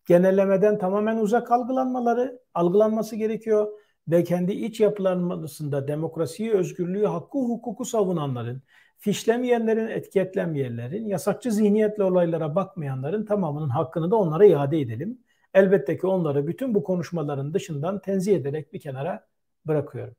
[0.06, 3.72] genellemeden tamamen uzak algılanmaları, algılanması gerekiyor
[4.08, 8.62] ve kendi iç yapılanmasında demokrasiyi, özgürlüğü, hakkı, hukuku savunanların,
[8.98, 15.18] fişlemeyenlerin, etiketlenmeyenlerin, yasakçı zihniyetle olaylara bakmayanların tamamının hakkını da onlara iade edelim.
[15.54, 19.26] Elbette ki onları bütün bu konuşmaların dışından tenzih ederek bir kenara
[19.66, 20.14] bırakıyorum.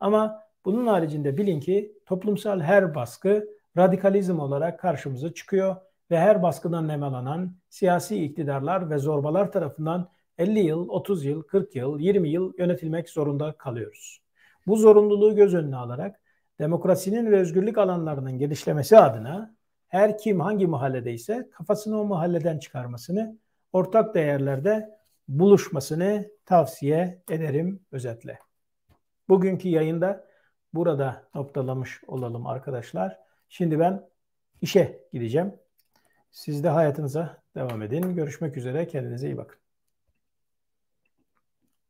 [0.00, 5.76] Ama bunun haricinde bilin ki toplumsal her baskı radikalizm olarak karşımıza çıkıyor
[6.10, 10.08] ve her baskıdan nemalanan siyasi iktidarlar ve zorbalar tarafından
[10.38, 14.22] 50 yıl, 30 yıl, 40 yıl, 20 yıl yönetilmek zorunda kalıyoruz.
[14.66, 16.20] Bu zorunluluğu göz önüne alarak
[16.58, 19.54] demokrasinin ve özgürlük alanlarının genişlemesi adına
[19.88, 23.38] her kim hangi mahalledeyse kafasını o mahalleden çıkarmasını
[23.76, 28.38] ortak değerlerde buluşmasını tavsiye ederim özetle.
[29.28, 30.26] Bugünkü yayında
[30.74, 33.18] burada noktalamış olalım arkadaşlar.
[33.48, 34.08] Şimdi ben
[34.60, 35.54] işe gideceğim.
[36.30, 38.14] Siz de hayatınıza devam edin.
[38.14, 38.86] Görüşmek üzere.
[38.86, 39.65] Kendinize iyi bakın.